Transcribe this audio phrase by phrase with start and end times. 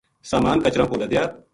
[0.29, 1.23] ساما ن کچراں پو لدیا